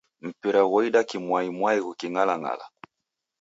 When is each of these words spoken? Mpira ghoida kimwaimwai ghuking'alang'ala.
Mpira 0.27 0.61
ghoida 0.69 1.01
kimwaimwai 1.09 1.79
ghuking'alang'ala. 1.85 2.65